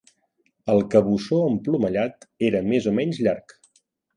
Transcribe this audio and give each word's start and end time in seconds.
El 0.73 0.81
cabussó 0.95 1.41
emplomallat 1.49 2.27
era 2.51 2.65
més 2.73 2.89
o 2.93 2.95
menys 3.01 3.21
llarg. 3.29 3.57